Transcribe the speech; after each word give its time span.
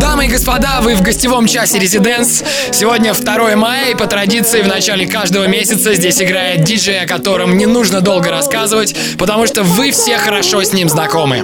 Дамы 0.00 0.26
и 0.26 0.28
господа, 0.28 0.78
вы 0.82 0.94
в 0.94 1.02
гостевом 1.02 1.48
часе 1.48 1.80
Резиденс. 1.80 2.44
Сегодня 2.70 3.12
2 3.12 3.56
мая, 3.56 3.90
и 3.90 3.96
по 3.96 4.06
традиции 4.06 4.62
в 4.62 4.68
начале 4.68 5.04
каждого 5.08 5.48
месяца 5.48 5.94
здесь 5.94 6.22
играет 6.22 6.62
диджей, 6.62 7.00
о 7.00 7.08
котором 7.08 7.56
не 7.56 7.66
нужно 7.66 8.00
долго 8.00 8.30
рассказывать, 8.30 8.94
потому 9.18 9.48
что 9.48 9.64
вы 9.64 9.90
все 9.90 10.18
хорошо 10.18 10.62
с 10.62 10.72
ним 10.72 10.88
знакомы. 10.88 11.38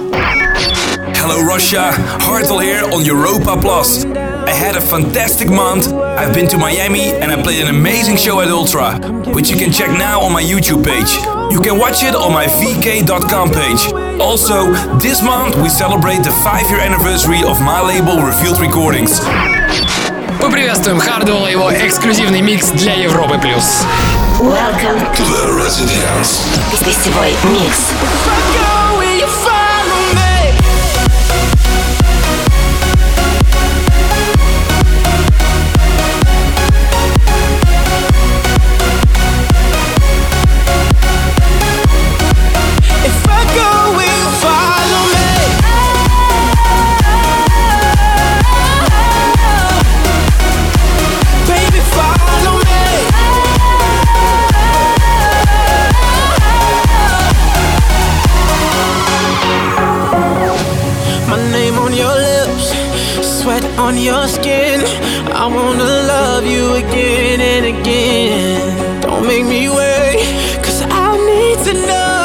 Hello, 1.21 1.41
Russia. 1.45 1.93
Hartel 2.25 2.59
here 2.61 2.89
on 2.89 3.03
Europa 3.03 3.59
Plus. 3.59 4.07
had 4.73 4.81
a 4.81 4.85
fantastic 4.87 5.49
month. 5.49 5.93
I've 5.93 6.33
been 6.33 6.47
to 6.47 6.57
Miami 6.57 7.11
and 7.13 7.31
I 7.31 7.39
played 7.43 7.61
an 7.61 7.69
amazing 7.69 8.17
show 8.17 8.41
at 8.41 8.47
Ultra, 8.47 8.97
which 9.33 9.51
you 9.51 9.55
can 9.55 9.71
check 9.71 9.89
now 9.91 10.19
on 10.21 10.31
my 10.33 10.41
YouTube 10.41 10.81
page. 10.83 11.13
You 11.53 11.61
can 11.61 11.77
watch 11.77 12.01
it 12.01 12.15
on 12.15 12.33
my 12.33 12.45
VK.com 12.47 13.49
page. 13.51 13.83
Also, 14.19 14.71
this 14.97 15.21
month 15.21 15.55
we 15.57 15.69
celebrate 15.69 16.23
the 16.23 16.31
5 16.41 16.69
year 16.71 16.79
anniversary 16.79 17.43
of 17.45 17.61
my 17.61 17.81
label 17.81 18.17
Revealed 18.19 18.59
Recordings. 18.59 19.19
Поприветствуем 20.41 20.99
Хардуэлла 20.99 21.47
его 21.51 21.71
эксклюзивный 21.71 22.41
микс 22.41 22.69
для 22.71 22.95
Европы+. 22.95 23.37
плюс. 23.39 23.83
Welcome 24.39 24.99
to 25.15 25.23
the 25.23 25.55
Residence. 25.55 26.41
Гостевой 26.83 27.31
микс. 27.45 27.91
your 64.03 64.27
skin. 64.27 64.81
I 65.31 65.47
wanna 65.47 65.85
love 66.13 66.45
you 66.45 66.73
again 66.73 67.39
and 67.39 67.63
again. 67.77 69.01
Don't 69.01 69.25
make 69.25 69.45
me 69.45 69.69
wait, 69.69 70.19
cause 70.63 70.81
I 70.81 71.09
need 71.29 71.59
to 71.67 71.73
know. 71.87 72.22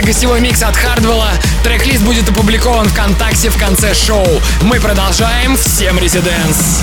Это 0.00 0.06
гостевой 0.06 0.40
микс 0.40 0.62
от 0.62 0.74
Хардвелла. 0.76 1.28
Трек-лист 1.62 2.02
будет 2.04 2.26
опубликован 2.26 2.88
ВКонтакте 2.88 3.50
в 3.50 3.58
конце 3.60 3.92
шоу. 3.92 4.24
Мы 4.62 4.80
продолжаем. 4.80 5.58
Всем 5.58 5.98
резиденс. 5.98 6.80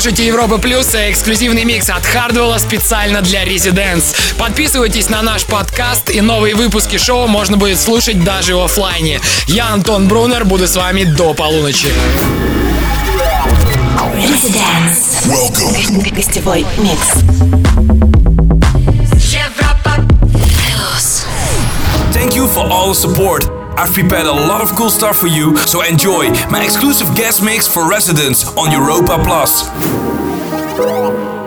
Слушайте 0.00 0.24
Европа 0.28 0.58
Плюс 0.58 0.94
и 0.94 1.10
эксклюзивный 1.10 1.64
микс 1.64 1.88
от 1.90 2.06
Хардвелла 2.06 2.58
специально 2.58 3.20
для 3.20 3.44
Резиденс. 3.44 4.14
Подписывайтесь 4.38 5.08
на 5.10 5.22
наш 5.22 5.44
подкаст 5.44 6.08
и 6.10 6.20
новые 6.20 6.54
выпуски 6.54 6.96
шоу 6.98 7.26
можно 7.26 7.56
будет 7.56 7.80
слушать 7.80 8.22
даже 8.22 8.54
в 8.54 8.60
офлайне. 8.60 9.20
Я, 9.48 9.70
Антон 9.72 10.06
Брунер, 10.06 10.44
буду 10.44 10.68
с 10.68 10.76
вами 10.76 11.02
до 11.02 11.34
полуночи. 11.34 11.88
Thank 22.14 22.36
you 22.36 22.46
for 22.46 22.68
all 22.70 22.94
support. 22.94 23.48
I've 23.78 23.94
prepared 23.94 24.26
a 24.26 24.32
lot 24.32 24.60
of 24.60 24.74
cool 24.74 24.90
stuff 24.90 25.16
for 25.18 25.28
you, 25.28 25.56
so 25.58 25.82
enjoy 25.82 26.30
my 26.50 26.64
exclusive 26.64 27.14
guest 27.14 27.44
mix 27.44 27.68
for 27.68 27.88
residents 27.88 28.44
on 28.56 28.72
Europa 28.72 29.22
Plus. 29.24 29.66
strong. 30.78 31.37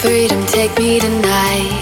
Freedom, 0.00 0.46
take 0.46 0.78
me 0.78 1.00
tonight. 1.00 1.75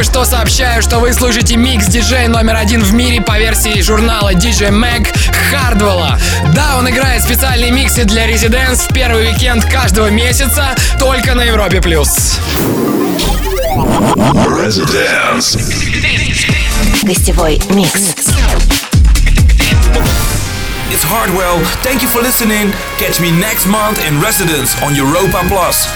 только 0.00 0.10
что 0.12 0.24
сообщаю, 0.24 0.82
что 0.82 0.98
вы 0.98 1.12
слушаете 1.12 1.56
микс 1.56 1.84
диджей 1.86 2.26
номер 2.28 2.56
один 2.56 2.82
в 2.82 2.92
мире 2.92 3.20
по 3.20 3.38
версии 3.38 3.80
журнала 3.82 4.32
DJ 4.32 4.70
Mag 4.70 5.06
Хардвелла. 5.50 6.18
Да, 6.54 6.76
он 6.78 6.88
играет 6.88 7.22
специальные 7.22 7.70
миксы 7.70 8.04
для 8.04 8.26
Residents 8.30 8.88
в 8.90 8.94
первый 8.94 9.28
уикенд 9.28 9.62
каждого 9.66 10.08
месяца 10.08 10.68
только 10.98 11.34
на 11.34 11.42
Европе+. 11.42 11.80
плюс. 11.82 12.38
Гостевой 17.02 17.62
микс. 17.68 18.00
It's 20.90 21.04
Hardwell. 21.06 21.60
Thank 21.84 22.02
you 22.02 22.08
for 22.08 22.20
listening. 22.22 22.72
Catch 22.98 23.20
me 23.20 23.30
next 23.30 23.66
month 23.66 23.98
in 24.08 24.18
Residence 24.22 24.74
on 24.82 24.94
Europa 24.94 25.42
Plus. 25.48 25.88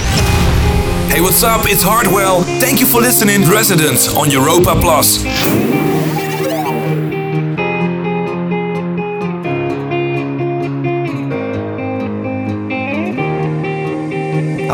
Hey, 1.09 1.23
what's 1.23 1.43
up? 1.43 1.65
It's 1.67 1.83
Hardwell. 1.83 2.43
Thank 2.61 2.81
you 2.81 2.87
for 2.87 3.01
listening, 3.01 3.49
Residents, 3.51 4.15
on 4.15 4.29
Europa 4.31 4.79
Plus. 4.79 5.25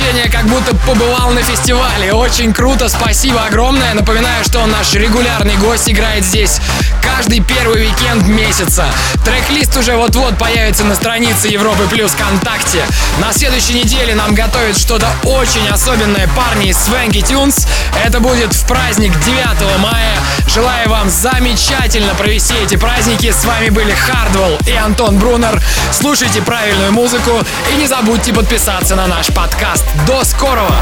ощущение, 0.00 0.30
как 0.30 0.46
будто 0.46 0.74
побывал 0.74 1.30
на 1.30 1.42
фестивале. 1.42 2.12
Очень 2.14 2.52
круто, 2.54 2.88
спасибо 2.88 3.44
огромное. 3.44 3.92
Напоминаю, 3.94 4.42
что 4.44 4.64
наш 4.66 4.94
регулярный 4.94 5.56
гость 5.56 5.90
играет 5.90 6.24
здесь 6.24 6.58
каждый 7.02 7.40
первый 7.40 7.82
уикенд 7.86 8.26
месяца. 8.26 8.84
Трек-лист 9.24 9.76
уже 9.76 9.96
вот-вот 9.96 10.36
появится 10.38 10.84
на 10.84 10.94
странице 10.94 11.48
Европы 11.48 11.86
Плюс 11.90 12.12
ВКонтакте. 12.12 12.84
На 13.18 13.32
следующей 13.32 13.74
неделе 13.74 14.14
нам 14.14 14.34
готовят 14.34 14.76
что-то 14.78 15.08
очень 15.24 15.66
особенное 15.68 16.28
парни 16.36 16.68
из 16.68 16.78
Свенки 16.78 17.20
Тюнс. 17.20 17.66
Это 18.04 18.20
будет 18.20 18.52
в 18.52 18.66
праздник 18.66 19.12
9 19.24 19.78
мая. 19.78 20.18
Желаю 20.48 20.88
вам 20.88 21.08
замечательно 21.10 22.14
провести 22.14 22.54
эти 22.62 22.76
праздники. 22.76 23.32
С 23.32 23.44
вами 23.44 23.70
были 23.70 23.92
Хардвелл 23.92 24.58
и 24.66 24.72
Антон 24.74 25.18
Брунер. 25.18 25.60
Слушайте 25.92 26.42
правильную 26.42 26.92
музыку 26.92 27.40
и 27.72 27.76
не 27.76 27.86
забудьте 27.86 28.32
подписаться 28.32 28.94
на 28.96 29.06
наш 29.06 29.26
подкаст. 29.28 29.84
До 30.06 30.24
скорого! 30.24 30.74